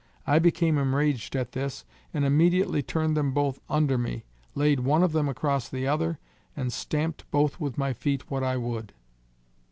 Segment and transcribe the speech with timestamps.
[0.25, 4.23] I became enraged at this and immediately turned them both under me,
[4.55, 6.17] laid one of them across the other,
[6.57, 8.93] and stamped both with my feet what I would.